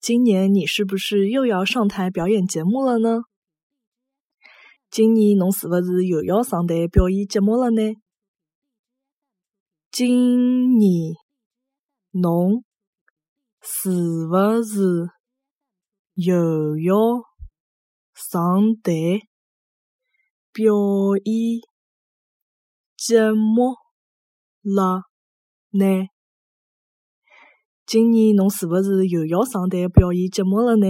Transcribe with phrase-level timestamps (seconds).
[0.00, 3.20] 今年你是不是又要上台表演节目了呢？
[4.90, 7.82] 今年侬是不是又要上台表演节目了呢？
[9.90, 11.14] 今年
[12.12, 12.64] 侬
[13.60, 13.90] 是
[14.26, 15.10] 不是
[16.14, 16.96] 又要
[18.14, 18.40] 上
[18.82, 19.20] 台
[20.50, 20.72] 表
[21.24, 21.60] 演
[22.96, 23.76] 节目
[24.62, 25.02] 了
[25.72, 26.08] 呢？
[27.92, 30.86] 今年侬是勿是又要上台表演节目了呢？